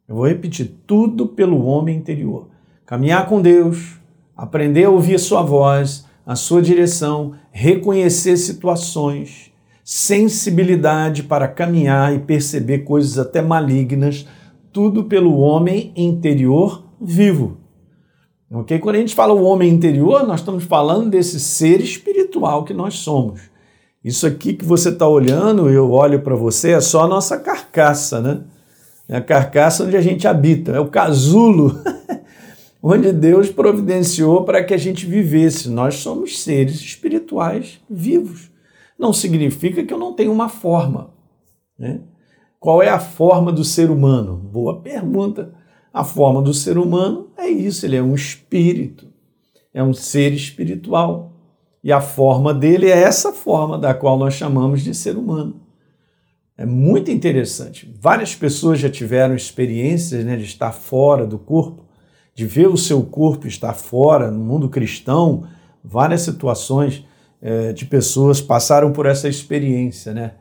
Eu 0.10 0.16
vou 0.16 0.28
repetir: 0.28 0.72
tudo 0.88 1.28
pelo 1.28 1.64
homem 1.66 1.96
interior. 1.96 2.48
Caminhar 2.84 3.30
com 3.30 3.40
Deus, 3.40 4.00
aprender 4.36 4.86
a 4.86 4.89
ouvir 4.89 5.15
a 5.15 5.20
sua 5.20 5.42
voz, 5.42 6.06
a 6.25 6.36
sua 6.36 6.62
direção, 6.62 7.34
reconhecer 7.51 8.38
situações, 8.38 9.51
sensibilidade 9.84 11.24
para 11.24 11.48
caminhar 11.48 12.13
e 12.13 12.20
perceber 12.20 12.80
coisas 12.80 13.18
até 13.20 13.42
malignas, 13.42 14.25
tudo 14.74 15.06
pelo 15.06 15.38
homem 15.38 15.94
interior 15.96 16.84
vivo. 17.00 17.58
Ok? 18.51 18.80
Quando 18.80 18.96
a 18.96 19.00
gente 19.00 19.15
fala 19.15 19.34
o 19.34 19.44
homem 19.44 19.72
interior, 19.72 20.25
nós 20.25 20.39
estamos 20.39 20.63
falando 20.63 21.10
desse 21.10 21.39
ser 21.39 21.82
espiritual 21.82 22.63
que 22.63 22.74
nós 22.74 22.96
somos. 22.96 23.42
Isso 24.04 24.27
aqui 24.27 24.54
que 24.54 24.65
você 24.65 24.89
está 24.89 25.08
olhando, 25.08 25.70
eu 25.70 25.92
olho 25.92 26.22
para 26.22 26.36
você, 26.36 26.74
é 26.74 26.82
só 26.82 27.04
a 27.04 27.08
nossa 27.08 27.38
carcaça, 27.38 28.22
né? 28.22 28.42
É 29.08 29.18
a 29.18 29.22
carcaça 29.22 29.84
onde 29.84 29.98
a 29.98 30.01
gente 30.01 30.27
habita, 30.27 30.72
é 30.72 30.80
o 30.80 30.88
casulo 30.88 31.80
onde 32.88 33.12
Deus 33.12 33.50
providenciou 33.50 34.44
para 34.44 34.63
que 34.63 34.72
a 34.72 34.77
gente 34.77 35.08
vivesse. 35.08 35.70
Nós 35.70 35.96
somos 35.96 36.39
seres 36.44 36.75
espirituais 36.75 37.80
vivos. 37.89 38.51
Não 38.98 39.12
significa 39.12 39.84
que 39.84 39.92
eu 39.92 39.98
não 39.98 40.13
tenho 40.13 40.32
uma 40.32 40.50
forma. 40.50 41.10
Né? 41.80 42.01
Qual 42.60 42.84
é 42.84 42.89
a 42.89 43.00
forma 43.00 43.51
do 43.51 43.63
ser 43.63 43.89
humano? 43.89 44.38
Boa 44.38 44.82
pergunta. 44.82 45.51
A 45.92 46.04
forma 46.04 46.44
do 46.44 46.54
ser 46.54 46.77
humano 46.77 47.30
é 47.36 47.48
isso, 47.48 47.88
ele 47.88 47.96
é 47.96 48.04
um 48.04 48.13
espírito, 48.13 49.08
é 49.74 49.84
um 49.84 49.94
ser 49.94 50.32
espiritual. 50.34 51.34
E 51.84 51.92
a 51.92 52.01
forma 52.01 52.54
dele 52.54 52.88
é 52.88 53.01
essa 53.01 53.34
forma 53.34 53.80
da 53.80 53.96
qual 53.96 54.15
nós 54.15 54.36
chamamos 54.36 54.84
de 54.84 54.94
ser 54.94 55.18
humano. 55.18 55.60
É 56.56 56.68
muito 56.68 57.10
interessante. 57.10 57.92
Várias 58.00 58.36
pessoas 58.36 58.80
já 58.80 58.92
tiveram 58.92 59.36
experiências 59.36 60.24
né, 60.24 60.36
de 60.36 60.44
estar 60.44 60.72
fora 60.72 61.25
do 61.25 61.39
corpo, 61.39 61.85
de 62.36 62.46
ver 62.46 62.68
o 62.68 62.77
seu 62.77 63.01
corpo 63.01 63.48
estar 63.48 63.74
fora 63.74 64.30
no 64.30 64.44
mundo 64.44 64.68
cristão. 64.68 65.48
Várias 65.82 66.22
situações 66.22 67.06
é, 67.42 67.72
de 67.72 67.86
pessoas 67.86 68.42
passaram 68.42 68.92
por 68.92 69.06
essa 69.06 69.30
experiência, 69.30 70.13
né? 70.13 70.34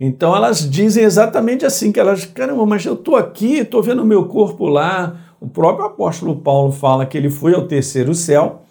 Então 0.00 0.34
elas 0.34 0.70
dizem 0.70 1.02
exatamente 1.02 1.66
assim, 1.66 1.90
que 1.90 1.98
elas, 1.98 2.24
caramba, 2.24 2.64
mas 2.64 2.86
eu 2.86 2.94
estou 2.94 3.16
aqui, 3.16 3.58
estou 3.58 3.82
vendo 3.82 4.02
o 4.02 4.06
meu 4.06 4.26
corpo 4.26 4.66
lá. 4.66 5.34
O 5.40 5.48
próprio 5.48 5.86
apóstolo 5.86 6.36
Paulo 6.36 6.70
fala 6.70 7.04
que 7.04 7.18
ele 7.18 7.30
foi 7.30 7.52
ao 7.52 7.66
terceiro 7.66 8.14
céu 8.14 8.62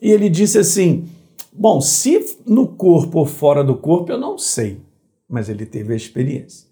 e 0.00 0.10
ele 0.10 0.28
disse 0.28 0.58
assim: 0.58 1.08
Bom, 1.52 1.80
se 1.80 2.36
no 2.46 2.66
corpo 2.66 3.20
ou 3.20 3.26
fora 3.26 3.64
do 3.64 3.74
corpo, 3.74 4.12
eu 4.12 4.18
não 4.18 4.36
sei, 4.36 4.82
mas 5.26 5.48
ele 5.48 5.64
teve 5.64 5.94
a 5.94 5.96
experiência. 5.96 6.68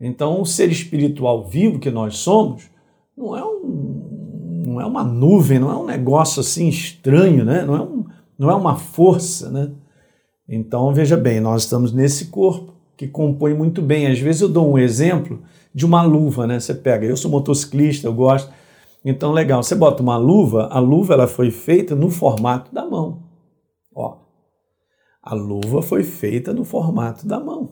Então, 0.00 0.40
o 0.40 0.46
ser 0.46 0.70
espiritual 0.70 1.46
vivo 1.46 1.78
que 1.78 1.90
nós 1.90 2.16
somos 2.16 2.70
não 3.14 3.36
é, 3.36 3.44
um, 3.44 4.09
não 4.70 4.80
é 4.80 4.86
uma 4.86 5.02
nuvem, 5.02 5.58
não 5.58 5.70
é 5.70 5.76
um 5.76 5.84
negócio 5.84 6.40
assim 6.40 6.68
estranho, 6.68 7.44
né? 7.44 7.64
não, 7.64 7.74
é 7.74 7.80
um, 7.80 8.04
não 8.38 8.50
é 8.50 8.54
uma 8.54 8.76
força. 8.76 9.50
Né? 9.50 9.72
Então, 10.48 10.92
veja 10.94 11.16
bem, 11.16 11.40
nós 11.40 11.64
estamos 11.64 11.92
nesse 11.92 12.26
corpo 12.26 12.72
que 12.96 13.08
compõe 13.08 13.54
muito 13.54 13.82
bem. 13.82 14.06
Às 14.06 14.18
vezes 14.18 14.42
eu 14.42 14.48
dou 14.48 14.70
um 14.70 14.78
exemplo 14.78 15.42
de 15.74 15.84
uma 15.86 16.02
luva, 16.02 16.46
né? 16.46 16.60
Você 16.60 16.74
pega, 16.74 17.06
eu 17.06 17.16
sou 17.16 17.30
motociclista, 17.30 18.06
eu 18.06 18.12
gosto. 18.12 18.52
Então, 19.04 19.32
legal, 19.32 19.62
você 19.62 19.74
bota 19.74 20.02
uma 20.02 20.16
luva, 20.16 20.68
a 20.70 20.78
luva 20.78 21.14
ela 21.14 21.26
foi 21.26 21.50
feita 21.50 21.94
no 21.94 22.10
formato 22.10 22.74
da 22.74 22.84
mão. 22.84 23.22
Ó, 23.94 24.18
a 25.22 25.34
luva 25.34 25.80
foi 25.80 26.02
feita 26.02 26.52
no 26.52 26.64
formato 26.64 27.26
da 27.26 27.40
mão. 27.40 27.70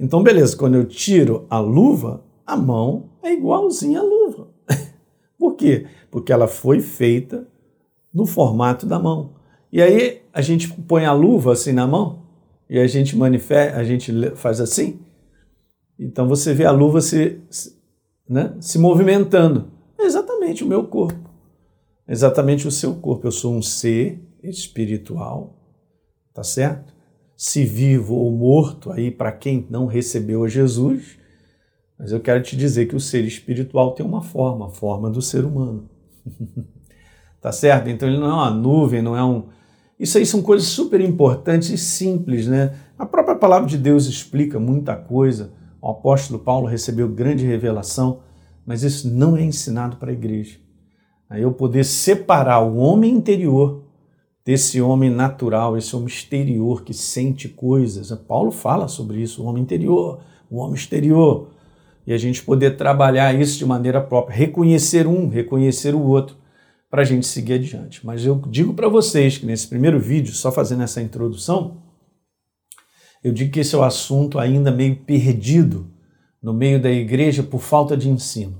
Então, 0.00 0.22
beleza, 0.22 0.56
quando 0.56 0.76
eu 0.76 0.86
tiro 0.86 1.46
a 1.50 1.58
luva, 1.58 2.24
a 2.46 2.56
mão 2.56 3.10
é 3.22 3.32
igualzinha 3.32 4.00
à 4.00 4.02
luva. 4.02 4.48
Por 5.38 5.54
quê? 5.54 5.86
Porque 6.10 6.32
ela 6.32 6.48
foi 6.48 6.80
feita 6.80 7.46
no 8.12 8.26
formato 8.26 8.84
da 8.84 8.98
mão. 8.98 9.34
E 9.72 9.80
aí 9.80 10.22
a 10.32 10.40
gente 10.40 10.68
põe 10.68 11.04
a 11.04 11.12
luva 11.12 11.52
assim 11.52 11.72
na 11.72 11.86
mão, 11.86 12.26
e 12.68 12.78
a 12.78 12.86
gente 12.86 13.16
manifesta, 13.16 13.78
a 13.78 13.84
gente 13.84 14.12
faz 14.34 14.60
assim. 14.60 15.00
Então 15.98 16.28
você 16.28 16.52
vê 16.52 16.64
a 16.64 16.70
luva 16.70 17.00
se, 17.00 17.40
né, 18.28 18.54
se 18.60 18.78
movimentando. 18.78 19.70
É 19.98 20.04
exatamente 20.04 20.62
o 20.62 20.66
meu 20.66 20.84
corpo. 20.84 21.30
É 22.06 22.12
exatamente 22.12 22.68
o 22.68 22.70
seu 22.70 22.94
corpo. 22.94 23.26
Eu 23.26 23.32
sou 23.32 23.54
um 23.54 23.62
ser 23.62 24.22
espiritual, 24.42 25.56
tá 26.34 26.42
certo? 26.42 26.94
Se 27.36 27.64
vivo 27.64 28.14
ou 28.14 28.30
morto 28.30 28.92
aí 28.92 29.10
para 29.10 29.32
quem 29.32 29.66
não 29.70 29.86
recebeu 29.86 30.44
a 30.44 30.48
Jesus, 30.48 31.18
mas 31.98 32.12
eu 32.12 32.20
quero 32.20 32.42
te 32.42 32.56
dizer 32.56 32.86
que 32.86 32.96
o 32.96 33.00
ser 33.00 33.24
espiritual 33.24 33.92
tem 33.92 34.04
uma 34.06 34.22
forma, 34.22 34.66
a 34.66 34.70
forma 34.70 35.10
do 35.10 35.20
ser 35.20 35.44
humano. 35.44 35.88
tá 37.40 37.50
certo? 37.52 37.88
Então 37.88 38.08
ele 38.08 38.18
não 38.18 38.26
é 38.28 38.34
uma 38.34 38.50
nuvem, 38.50 39.02
não 39.02 39.16
é 39.16 39.24
um 39.24 39.46
isso 39.98 40.16
aí 40.16 40.24
são 40.24 40.40
coisas 40.40 40.68
super 40.68 41.00
importantes 41.00 41.70
e 41.70 41.76
simples, 41.76 42.46
né? 42.46 42.72
A 42.96 43.04
própria 43.04 43.34
palavra 43.34 43.68
de 43.68 43.76
Deus 43.76 44.06
explica 44.06 44.60
muita 44.60 44.94
coisa. 44.94 45.52
O 45.82 45.90
apóstolo 45.90 46.38
Paulo 46.38 46.68
recebeu 46.68 47.08
grande 47.08 47.44
revelação, 47.44 48.20
mas 48.64 48.84
isso 48.84 49.08
não 49.12 49.36
é 49.36 49.42
ensinado 49.42 49.96
para 49.96 50.10
a 50.10 50.14
igreja. 50.14 50.58
Aí 51.28 51.42
eu 51.42 51.52
poder 51.52 51.84
separar 51.84 52.60
o 52.60 52.76
homem 52.76 53.12
interior 53.12 53.84
desse 54.44 54.80
homem 54.80 55.10
natural, 55.10 55.76
esse 55.76 55.94
homem 55.96 56.08
exterior 56.08 56.84
que 56.84 56.94
sente 56.94 57.48
coisas. 57.48 58.12
Paulo 58.26 58.52
fala 58.52 58.86
sobre 58.86 59.20
isso, 59.20 59.42
o 59.42 59.46
homem 59.46 59.62
interior, 59.64 60.20
o 60.48 60.58
homem 60.58 60.76
exterior. 60.76 61.48
E 62.08 62.12
a 62.14 62.16
gente 62.16 62.42
poder 62.42 62.78
trabalhar 62.78 63.38
isso 63.38 63.58
de 63.58 63.66
maneira 63.66 64.00
própria, 64.00 64.34
reconhecer 64.34 65.06
um, 65.06 65.28
reconhecer 65.28 65.94
o 65.94 66.00
outro 66.00 66.38
para 66.88 67.02
a 67.02 67.04
gente 67.04 67.26
seguir 67.26 67.52
adiante. 67.52 68.00
Mas 68.06 68.24
eu 68.24 68.42
digo 68.48 68.72
para 68.72 68.88
vocês 68.88 69.36
que 69.36 69.44
nesse 69.44 69.68
primeiro 69.68 70.00
vídeo, 70.00 70.32
só 70.32 70.50
fazendo 70.50 70.84
essa 70.84 71.02
introdução, 71.02 71.82
eu 73.22 73.30
digo 73.30 73.52
que 73.52 73.60
esse 73.60 73.74
é 73.74 73.78
o 73.78 73.82
um 73.82 73.84
assunto 73.84 74.38
ainda 74.38 74.70
meio 74.70 74.96
perdido 74.96 75.86
no 76.42 76.54
meio 76.54 76.80
da 76.80 76.90
igreja 76.90 77.42
por 77.42 77.60
falta 77.60 77.94
de 77.94 78.08
ensino. 78.08 78.56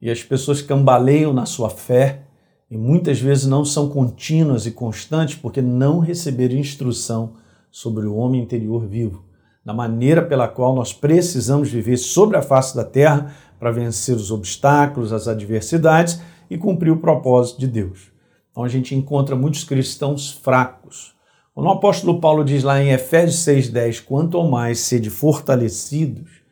E 0.00 0.08
as 0.08 0.22
pessoas 0.22 0.62
cambaleiam 0.62 1.32
na 1.32 1.46
sua 1.46 1.68
fé 1.68 2.22
e 2.70 2.76
muitas 2.76 3.20
vezes 3.20 3.44
não 3.44 3.64
são 3.64 3.88
contínuas 3.88 4.66
e 4.66 4.70
constantes 4.70 5.34
porque 5.34 5.60
não 5.60 5.98
receberam 5.98 6.54
instrução 6.54 7.32
sobre 7.72 8.06
o 8.06 8.14
homem 8.14 8.40
interior 8.40 8.86
vivo, 8.86 9.24
da 9.64 9.72
maneira 9.72 10.22
pela 10.22 10.48
qual 10.48 10.74
nós 10.74 10.92
precisamos 10.92 11.70
viver 11.70 11.96
sobre 11.96 12.36
a 12.36 12.42
face 12.42 12.74
da 12.74 12.84
terra 12.84 13.34
para 13.58 13.70
vencer 13.70 14.16
os 14.16 14.30
obstáculos, 14.30 15.12
as 15.12 15.28
adversidades 15.28 16.20
e 16.50 16.58
cumprir 16.58 16.90
o 16.90 16.98
propósito 16.98 17.60
de 17.60 17.68
Deus. 17.68 18.10
Então 18.50 18.64
a 18.64 18.68
gente 18.68 18.94
encontra 18.94 19.36
muitos 19.36 19.64
cristãos 19.64 20.30
fracos. 20.30 21.14
Quando 21.54 21.66
o 21.66 21.72
apóstolo 21.72 22.20
Paulo 22.20 22.44
diz 22.44 22.62
lá 22.62 22.82
em 22.82 22.90
Efésios 22.90 23.44
6,10: 23.44 24.04
quanto 24.04 24.36
ao 24.36 24.50
mais 24.50 24.80
sede 24.80 25.10
fortalecidos 25.10 26.42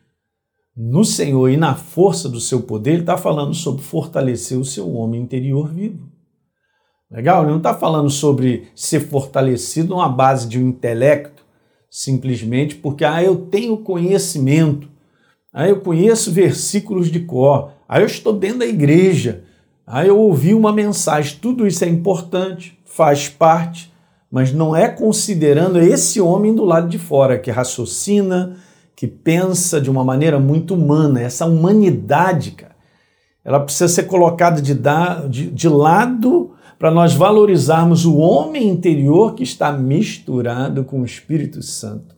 no 0.76 1.04
Senhor 1.04 1.48
e 1.48 1.56
na 1.56 1.74
força 1.74 2.28
do 2.28 2.40
seu 2.40 2.62
poder, 2.62 2.92
ele 2.92 3.00
está 3.00 3.16
falando 3.16 3.52
sobre 3.54 3.82
fortalecer 3.82 4.58
o 4.58 4.64
seu 4.64 4.94
homem 4.94 5.20
interior 5.20 5.68
vivo. 5.68 6.08
Legal? 7.10 7.42
Ele 7.42 7.50
não 7.50 7.58
está 7.58 7.74
falando 7.74 8.08
sobre 8.08 8.68
ser 8.74 9.00
fortalecido 9.00 9.90
numa 9.90 10.08
base 10.08 10.48
de 10.48 10.58
um 10.58 10.68
intelecto, 10.68 11.39
simplesmente 11.90 12.76
porque 12.76 13.04
ah, 13.04 13.22
eu 13.22 13.36
tenho 13.36 13.76
conhecimento, 13.78 14.88
ah, 15.52 15.68
eu 15.68 15.80
conheço 15.80 16.30
versículos 16.30 17.10
de 17.10 17.20
cor, 17.20 17.72
ah, 17.88 18.00
eu 18.00 18.06
estou 18.06 18.32
dentro 18.32 18.60
da 18.60 18.66
igreja, 18.66 19.44
Aí 19.92 20.06
eu 20.06 20.16
ouvi 20.16 20.54
uma 20.54 20.72
mensagem, 20.72 21.36
tudo 21.42 21.66
isso 21.66 21.84
é 21.84 21.88
importante, 21.88 22.78
faz 22.84 23.28
parte, 23.28 23.92
mas 24.30 24.52
não 24.52 24.74
é 24.74 24.88
considerando 24.88 25.80
esse 25.80 26.20
homem 26.20 26.54
do 26.54 26.64
lado 26.64 26.88
de 26.88 26.96
fora 26.96 27.36
que 27.36 27.50
raciocina, 27.50 28.56
que 28.94 29.08
pensa 29.08 29.80
de 29.80 29.90
uma 29.90 30.04
maneira 30.04 30.38
muito 30.38 30.74
humana, 30.74 31.20
essa 31.20 31.44
humanidade, 31.44 32.52
cara. 32.52 32.76
Ela 33.44 33.58
precisa 33.58 33.88
ser 33.88 34.04
colocada 34.04 34.62
de, 34.62 34.78
de, 35.28 35.50
de 35.50 35.68
lado 35.68 36.49
para 36.80 36.90
nós 36.90 37.12
valorizarmos 37.12 38.06
o 38.06 38.16
homem 38.16 38.66
interior 38.66 39.34
que 39.34 39.42
está 39.42 39.70
misturado 39.70 40.82
com 40.82 41.02
o 41.02 41.04
Espírito 41.04 41.62
Santo. 41.62 42.16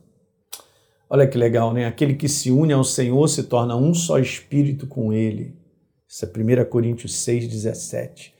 Olha 1.09 1.27
que 1.27 1.37
legal, 1.37 1.73
né? 1.73 1.85
Aquele 1.85 2.13
que 2.13 2.29
se 2.29 2.49
une 2.49 2.71
ao 2.71 2.85
Senhor 2.85 3.27
se 3.27 3.43
torna 3.43 3.75
um 3.75 3.93
só 3.93 4.17
espírito 4.17 4.87
com 4.87 5.11
Ele. 5.11 5.53
Isso 6.07 6.23
é 6.23 6.29
1 6.29 6.69
Coríntios 6.69 7.13
6, 7.17 7.49
17. 7.49 8.33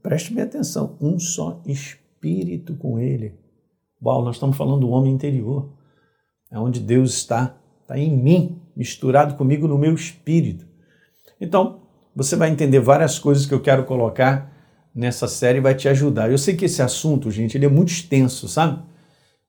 Preste 0.00 0.32
bem 0.32 0.44
atenção, 0.44 0.96
um 1.00 1.18
só 1.18 1.60
espírito 1.66 2.76
com 2.76 3.00
ele. 3.00 3.34
Uau, 4.00 4.24
nós 4.24 4.36
estamos 4.36 4.56
falando 4.56 4.82
do 4.82 4.90
homem 4.90 5.12
interior. 5.12 5.72
É 6.52 6.58
onde 6.58 6.78
Deus 6.78 7.14
está, 7.14 7.58
está 7.82 7.98
em 7.98 8.16
mim, 8.16 8.62
misturado 8.76 9.34
comigo 9.34 9.66
no 9.66 9.76
meu 9.76 9.92
espírito. 9.92 10.66
Então, 11.40 11.82
você 12.14 12.36
vai 12.36 12.48
entender 12.48 12.78
várias 12.78 13.18
coisas 13.18 13.44
que 13.44 13.54
eu 13.54 13.60
quero 13.60 13.84
colocar 13.84 14.56
nessa 14.98 15.28
série 15.28 15.60
vai 15.60 15.76
te 15.76 15.88
ajudar. 15.88 16.28
Eu 16.28 16.36
sei 16.36 16.56
que 16.56 16.64
esse 16.64 16.82
assunto, 16.82 17.30
gente, 17.30 17.56
ele 17.56 17.64
é 17.64 17.68
muito 17.68 17.90
extenso, 17.90 18.48
sabe? 18.48 18.82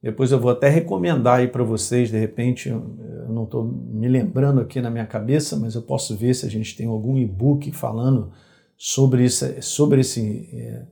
Depois 0.02 0.32
eu 0.32 0.40
vou 0.40 0.52
até 0.52 0.70
recomendar 0.70 1.40
aí 1.40 1.48
para 1.48 1.64
vocês, 1.64 2.12
de 2.12 2.20
repente, 2.20 2.70
eu 2.70 2.80
não 3.28 3.46
estou 3.46 3.66
me 3.66 4.08
lembrando 4.08 4.62
aqui 4.62 4.80
na 4.80 4.92
minha 4.92 5.08
cabeça, 5.08 5.58
mas 5.58 5.74
eu 5.74 5.82
posso 5.82 6.16
ver 6.16 6.36
se 6.36 6.46
a 6.46 6.50
gente 6.50 6.78
tem 6.78 6.86
algum 6.86 7.18
e-book 7.18 7.72
falando 7.72 8.32
sobre, 8.78 9.26
isso, 9.26 9.44
sobre 9.62 10.02
esse, 10.02 10.48
é, 10.54 10.84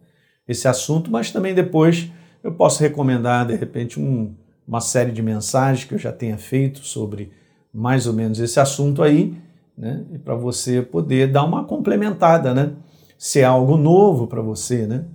esse 0.48 0.68
assunto, 0.68 1.12
mas 1.12 1.30
também 1.30 1.54
depois 1.54 2.12
eu 2.44 2.52
posso 2.52 2.82
recomendar, 2.82 3.46
de 3.46 3.56
repente, 3.56 4.00
um, 4.00 4.34
uma 4.68 4.82
série 4.82 5.12
de 5.12 5.22
mensagens 5.22 5.88
que 5.88 5.94
eu 5.94 6.00
já 6.00 6.12
tenha 6.12 6.38
feito 6.38 6.80
sobre 6.80 7.32
mais 7.72 8.08
ou 8.08 8.14
menos 8.14 8.40
esse 8.40 8.60
assunto 8.60 9.04
aí, 9.04 9.38
né? 9.78 10.04
E 10.12 10.18
para 10.18 10.34
você 10.34 10.82
poder 10.82 11.32
dar 11.32 11.44
uma 11.44 11.64
complementada, 11.64 12.56
né? 12.56 12.74
Se 13.18 13.40
é 13.40 13.44
algo 13.44 13.78
novo 13.78 14.28
para 14.28 14.42
você, 14.42 14.86
né? 14.86 15.06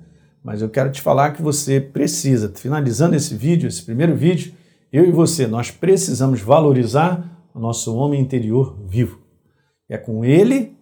Mas 0.42 0.60
eu 0.60 0.68
quero 0.68 0.90
te 0.90 1.00
falar 1.00 1.32
que 1.32 1.42
você 1.42 1.80
precisa, 1.80 2.52
finalizando 2.54 3.14
esse 3.14 3.34
vídeo, 3.34 3.68
esse 3.68 3.82
primeiro 3.82 4.16
vídeo, 4.16 4.52
eu 4.92 5.06
e 5.06 5.12
você, 5.12 5.46
nós 5.46 5.70
precisamos 5.70 6.40
valorizar 6.40 7.48
o 7.54 7.60
nosso 7.60 7.94
homem 7.94 8.20
interior 8.20 8.76
vivo. 8.86 9.20
É 9.88 9.96
com 9.96 10.24
ele, 10.24 10.76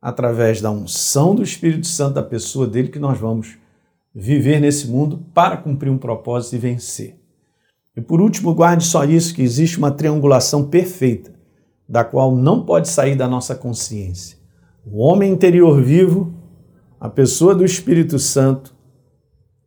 através 0.00 0.60
da 0.60 0.70
unção 0.70 1.34
do 1.34 1.42
Espírito 1.42 1.86
Santo 1.86 2.14
da 2.14 2.22
pessoa 2.22 2.66
dele, 2.66 2.88
que 2.88 2.98
nós 2.98 3.18
vamos 3.18 3.58
viver 4.14 4.60
nesse 4.60 4.86
mundo 4.86 5.24
para 5.34 5.56
cumprir 5.56 5.90
um 5.90 5.98
propósito 5.98 6.56
e 6.56 6.58
vencer. 6.58 7.18
E 7.96 8.00
por 8.00 8.20
último, 8.20 8.54
guarde 8.54 8.84
só 8.84 9.04
isso: 9.04 9.34
que 9.34 9.42
existe 9.42 9.78
uma 9.78 9.90
triangulação 9.90 10.64
perfeita, 10.68 11.34
da 11.88 12.04
qual 12.04 12.34
não 12.34 12.64
pode 12.64 12.88
sair 12.88 13.16
da 13.16 13.28
nossa 13.28 13.54
consciência. 13.54 14.38
O 14.86 14.98
homem 14.98 15.32
interior 15.32 15.82
vivo, 15.82 16.32
a 17.04 17.10
pessoa 17.10 17.54
do 17.54 17.66
Espírito 17.66 18.18
Santo 18.18 18.74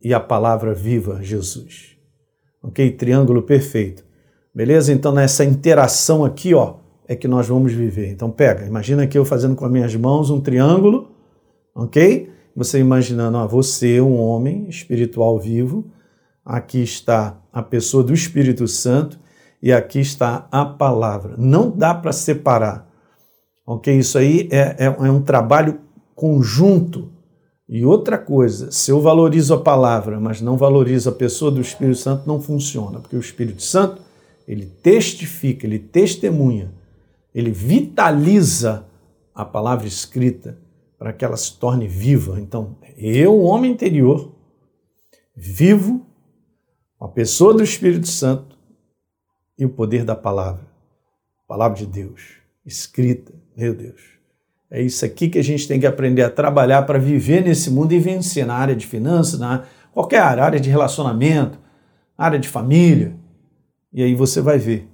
e 0.02 0.12
a 0.12 0.18
palavra 0.18 0.74
viva, 0.74 1.22
Jesus. 1.22 1.96
Ok? 2.60 2.90
Triângulo 2.90 3.42
perfeito. 3.42 4.04
Beleza? 4.52 4.92
Então, 4.92 5.12
nessa 5.12 5.44
interação 5.44 6.24
aqui, 6.24 6.52
ó, 6.52 6.78
é 7.06 7.14
que 7.14 7.28
nós 7.28 7.46
vamos 7.46 7.72
viver. 7.72 8.10
Então, 8.10 8.28
pega, 8.28 8.66
imagina 8.66 9.04
aqui 9.04 9.16
eu 9.16 9.24
fazendo 9.24 9.54
com 9.54 9.64
as 9.64 9.70
minhas 9.70 9.94
mãos 9.94 10.30
um 10.30 10.40
triângulo, 10.40 11.12
ok? 11.76 12.28
Você 12.56 12.80
imaginando, 12.80 13.38
ó, 13.38 13.46
você, 13.46 14.00
um 14.00 14.18
homem 14.18 14.68
espiritual 14.68 15.38
vivo, 15.38 15.92
aqui 16.44 16.82
está 16.82 17.40
a 17.52 17.62
pessoa 17.62 18.02
do 18.02 18.12
Espírito 18.12 18.66
Santo 18.66 19.16
e 19.62 19.72
aqui 19.72 20.00
está 20.00 20.48
a 20.50 20.64
palavra. 20.64 21.36
Não 21.38 21.70
dá 21.70 21.94
para 21.94 22.10
separar. 22.10 22.90
Ok? 23.64 23.96
Isso 23.96 24.18
aí 24.18 24.48
é, 24.50 24.74
é, 24.76 24.84
é, 24.86 24.90
um 24.90 25.22
trabalho 25.22 25.78
conjunto. 26.16 27.16
E 27.68 27.84
outra 27.84 28.16
coisa, 28.16 28.70
se 28.70 28.90
eu 28.90 29.00
valorizo 29.00 29.52
a 29.52 29.60
palavra, 29.60 30.18
mas 30.18 30.40
não 30.40 30.56
valorizo 30.56 31.10
a 31.10 31.12
pessoa 31.12 31.50
do 31.50 31.60
Espírito 31.60 31.98
Santo, 31.98 32.26
não 32.26 32.40
funciona, 32.40 32.98
porque 32.98 33.16
o 33.16 33.20
Espírito 33.20 33.62
Santo, 33.62 34.00
ele 34.46 34.64
testifica, 34.64 35.66
ele 35.66 35.78
testemunha, 35.78 36.72
ele 37.34 37.50
vitaliza 37.50 38.86
a 39.34 39.44
palavra 39.44 39.86
escrita 39.86 40.58
para 40.98 41.12
que 41.12 41.24
ela 41.24 41.36
se 41.36 41.58
torne 41.58 41.86
viva. 41.86 42.40
Então, 42.40 42.74
eu, 42.96 43.38
homem 43.40 43.70
interior, 43.70 44.32
vivo 45.36 46.06
a 46.98 47.06
pessoa 47.06 47.52
do 47.52 47.62
Espírito 47.62 48.08
Santo 48.08 48.56
e 49.58 49.66
o 49.66 49.68
poder 49.68 50.04
da 50.04 50.16
palavra. 50.16 50.66
Palavra 51.46 51.76
de 51.76 51.86
Deus, 51.86 52.38
escrita, 52.64 53.32
meu 53.54 53.74
Deus. 53.74 54.17
É 54.70 54.82
isso 54.82 55.04
aqui 55.04 55.28
que 55.28 55.38
a 55.38 55.42
gente 55.42 55.66
tem 55.66 55.80
que 55.80 55.86
aprender 55.86 56.22
a 56.22 56.30
trabalhar 56.30 56.82
para 56.82 56.98
viver 56.98 57.42
nesse 57.42 57.70
mundo 57.70 57.92
e 57.92 57.98
vencer 57.98 58.46
na 58.46 58.54
área 58.54 58.76
de 58.76 58.86
finanças, 58.86 59.40
na 59.40 59.64
qualquer 59.92 60.20
área, 60.20 60.44
área 60.44 60.60
de 60.60 60.68
relacionamento, 60.68 61.58
área 62.16 62.38
de 62.38 62.48
família. 62.48 63.14
E 63.92 64.02
aí 64.02 64.14
você 64.14 64.40
vai 64.40 64.58
ver 64.58 64.88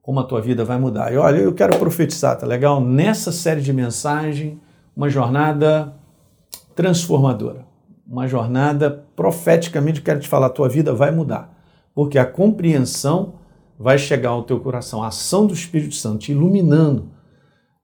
como 0.00 0.20
a 0.20 0.24
tua 0.24 0.40
vida 0.40 0.64
vai 0.64 0.78
mudar. 0.78 1.12
E 1.12 1.16
olha, 1.16 1.38
eu 1.38 1.52
quero 1.52 1.76
profetizar, 1.78 2.38
tá 2.38 2.46
legal? 2.46 2.80
Nessa 2.80 3.32
série 3.32 3.60
de 3.60 3.72
mensagem, 3.72 4.60
uma 4.94 5.08
jornada 5.08 5.92
transformadora 6.76 7.66
uma 8.06 8.28
jornada 8.28 9.04
profeticamente, 9.16 10.00
quero 10.00 10.20
te 10.20 10.28
falar, 10.28 10.46
a 10.46 10.50
tua 10.50 10.68
vida 10.68 10.94
vai 10.94 11.10
mudar, 11.10 11.52
porque 11.94 12.18
a 12.18 12.24
compreensão 12.24 13.34
vai 13.78 13.98
chegar 13.98 14.30
ao 14.30 14.44
teu 14.44 14.60
coração, 14.60 15.02
a 15.02 15.08
ação 15.08 15.46
do 15.46 15.52
Espírito 15.52 15.94
Santo 15.94 16.18
te 16.18 16.32
iluminando 16.32 17.10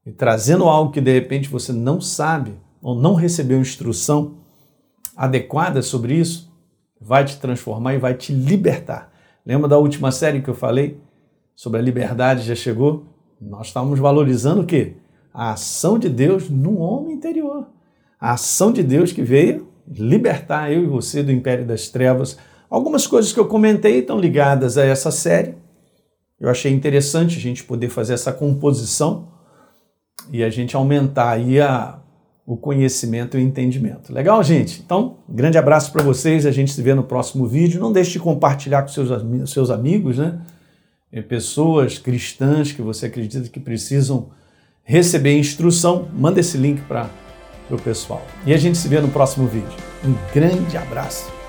e 0.04 0.10
trazendo 0.10 0.64
algo 0.64 0.92
que 0.92 1.00
de 1.00 1.12
repente 1.12 1.48
você 1.48 1.72
não 1.72 2.00
sabe 2.00 2.54
ou 2.80 2.94
não 2.94 3.14
recebeu 3.14 3.60
instrução 3.60 4.34
adequada 5.16 5.82
sobre 5.82 6.14
isso, 6.14 6.52
vai 7.00 7.24
te 7.24 7.38
transformar 7.38 7.94
e 7.94 7.98
vai 7.98 8.14
te 8.14 8.32
libertar. 8.32 9.12
Lembra 9.44 9.68
da 9.68 9.78
última 9.78 10.10
série 10.10 10.40
que 10.40 10.50
eu 10.50 10.54
falei 10.54 11.00
sobre 11.54 11.78
a 11.78 11.82
liberdade 11.82 12.42
já 12.42 12.54
chegou? 12.54 13.06
Nós 13.40 13.68
estávamos 13.68 13.98
valorizando 13.98 14.62
o 14.62 14.66
quê? 14.66 14.94
A 15.32 15.52
ação 15.52 15.98
de 15.98 16.08
Deus 16.08 16.48
no 16.48 16.78
homem 16.78 17.14
interior. 17.14 17.66
A 18.20 18.32
ação 18.32 18.72
de 18.72 18.82
Deus 18.82 19.12
que 19.12 19.22
veio 19.22 19.68
libertar 19.88 20.72
eu 20.72 20.84
e 20.84 20.86
você 20.86 21.22
do 21.22 21.32
império 21.32 21.66
das 21.66 21.88
trevas. 21.88 22.38
Algumas 22.70 23.06
coisas 23.06 23.32
que 23.32 23.40
eu 23.40 23.46
comentei 23.46 23.98
estão 23.98 24.18
ligadas 24.18 24.78
a 24.78 24.84
essa 24.84 25.10
série. 25.10 25.56
Eu 26.40 26.48
achei 26.48 26.72
interessante 26.72 27.36
a 27.36 27.40
gente 27.40 27.64
poder 27.64 27.88
fazer 27.88 28.14
essa 28.14 28.32
composição 28.32 29.28
e 30.30 30.42
a 30.42 30.50
gente 30.50 30.76
aumentar 30.76 31.30
aí 31.30 31.60
a, 31.60 31.98
o 32.46 32.56
conhecimento 32.56 33.36
e 33.36 33.40
o 33.40 33.44
entendimento. 33.44 34.12
Legal, 34.12 34.42
gente? 34.42 34.82
Então, 34.84 35.16
grande 35.28 35.58
abraço 35.58 35.92
para 35.92 36.02
vocês. 36.02 36.46
A 36.46 36.50
gente 36.50 36.72
se 36.72 36.82
vê 36.82 36.94
no 36.94 37.02
próximo 37.02 37.46
vídeo. 37.46 37.80
Não 37.80 37.92
deixe 37.92 38.12
de 38.12 38.18
compartilhar 38.18 38.82
com 38.82 38.88
seus, 38.88 39.50
seus 39.50 39.70
amigos, 39.70 40.18
né? 40.18 40.38
Pessoas 41.28 41.98
cristãs 41.98 42.72
que 42.72 42.80
você 42.80 43.06
acredita 43.06 43.48
que 43.48 43.60
precisam 43.60 44.30
receber 44.82 45.38
instrução. 45.38 46.08
Manda 46.12 46.40
esse 46.40 46.56
link 46.56 46.80
para 46.82 47.10
o 47.70 47.76
pessoal. 47.76 48.24
E 48.46 48.52
a 48.52 48.56
gente 48.56 48.78
se 48.78 48.88
vê 48.88 49.00
no 49.00 49.08
próximo 49.08 49.46
vídeo. 49.46 49.76
Um 50.04 50.14
grande 50.32 50.76
abraço! 50.76 51.41